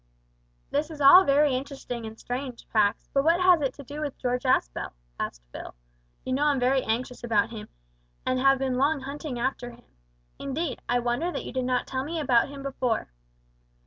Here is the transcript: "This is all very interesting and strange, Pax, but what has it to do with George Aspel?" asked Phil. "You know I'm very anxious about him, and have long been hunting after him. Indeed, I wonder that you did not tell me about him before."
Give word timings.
"This 0.71 0.89
is 0.89 0.99
all 0.99 1.25
very 1.25 1.53
interesting 1.53 2.07
and 2.07 2.17
strange, 2.19 2.67
Pax, 2.73 3.07
but 3.13 3.23
what 3.23 3.39
has 3.39 3.61
it 3.61 3.71
to 3.75 3.83
do 3.83 4.01
with 4.01 4.17
George 4.17 4.45
Aspel?" 4.45 4.93
asked 5.19 5.43
Phil. 5.51 5.75
"You 6.25 6.33
know 6.33 6.45
I'm 6.45 6.59
very 6.59 6.81
anxious 6.83 7.23
about 7.23 7.51
him, 7.51 7.67
and 8.25 8.39
have 8.39 8.61
long 8.61 8.97
been 8.97 9.05
hunting 9.05 9.37
after 9.37 9.69
him. 9.69 9.85
Indeed, 10.39 10.81
I 10.89 10.97
wonder 10.97 11.31
that 11.31 11.45
you 11.45 11.53
did 11.53 11.65
not 11.65 11.85
tell 11.85 12.03
me 12.03 12.19
about 12.19 12.49
him 12.49 12.63
before." 12.63 13.09